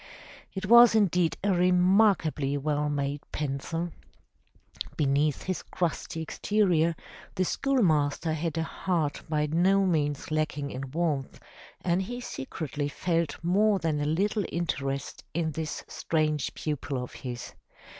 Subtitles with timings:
[0.55, 3.91] It was indeed a remarkably well made pencil.
[4.97, 6.95] Be neath his crusty exterior
[7.35, 11.39] the schoolmaster had a heart by no means lacking in warmth,
[11.81, 17.53] and he secretly felt more than a little interest in this strange pupil of his.